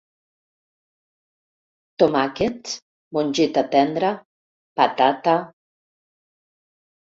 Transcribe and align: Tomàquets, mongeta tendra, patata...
Tomàquets, 2.05 2.71
mongeta 3.19 3.63
tendra, 3.77 4.11
patata... 4.81 5.35